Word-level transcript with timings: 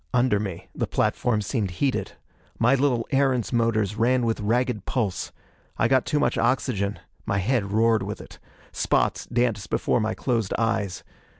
Under 0.15 0.39
me 0.39 0.67
the 0.73 0.87
platform 0.87 1.43
seemed 1.43 1.69
heated. 1.77 2.13
My 2.57 2.73
little 2.73 3.05
Erentz 3.13 3.53
motors 3.53 3.95
ran 3.97 4.25
with 4.25 4.39
ragged 4.39 4.87
pulse. 4.87 5.31
I 5.77 5.87
got 5.87 6.07
too 6.07 6.19
much 6.19 6.39
oxygen; 6.39 6.97
my 7.27 7.37
head 7.37 7.71
roared 7.71 8.01
with 8.01 8.19
it. 8.19 8.39
Spots 8.71 9.27
danced 9.27 9.69
before 9.69 9.99
my 9.99 10.15
closed 10.15 10.55
eyes. 10.57 11.03